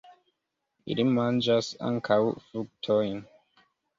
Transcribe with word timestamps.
Ili 0.93 1.05
manĝas 1.17 1.69
ankaŭ 1.89 2.19
fruktojn. 2.47 3.21